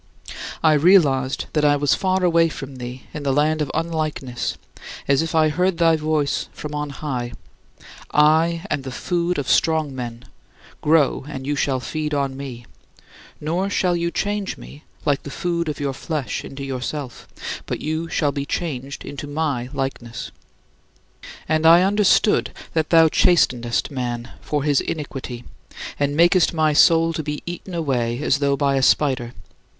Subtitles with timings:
[0.63, 4.57] I realized that I was far away from thee in the land of unlikeness,
[5.07, 7.33] as if I heard thy voice from on high:
[8.11, 10.25] "I am the food of strong men;
[10.81, 12.65] grow and you shall feed on me;
[13.39, 17.27] nor shall you change me, like the food of your flesh into yourself,
[17.67, 20.31] but you shall be changed into my likeness."
[21.47, 25.43] And I understood that thou chastenest man for his iniquity,
[25.99, 29.33] and makest my soul to be eaten away as though by a spider.